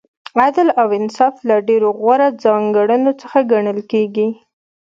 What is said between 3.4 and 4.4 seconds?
ګڼل کیږي.